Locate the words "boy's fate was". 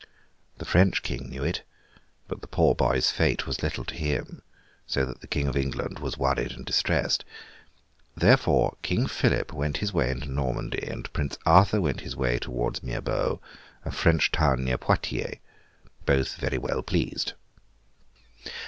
2.73-3.61